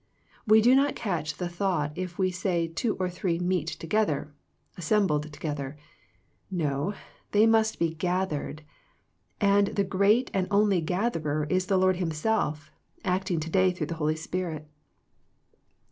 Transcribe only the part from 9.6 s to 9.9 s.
the